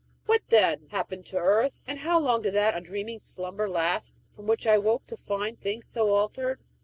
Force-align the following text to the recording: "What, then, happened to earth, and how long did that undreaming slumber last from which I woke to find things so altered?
"What, 0.25 0.41
then, 0.49 0.87
happened 0.89 1.27
to 1.27 1.37
earth, 1.37 1.83
and 1.87 1.99
how 1.99 2.19
long 2.19 2.41
did 2.41 2.55
that 2.55 2.73
undreaming 2.73 3.19
slumber 3.19 3.69
last 3.69 4.19
from 4.35 4.47
which 4.47 4.65
I 4.65 4.79
woke 4.79 5.05
to 5.05 5.15
find 5.15 5.59
things 5.61 5.85
so 5.85 6.09
altered? 6.09 6.59